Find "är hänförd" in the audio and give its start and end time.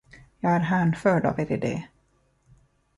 0.51-1.25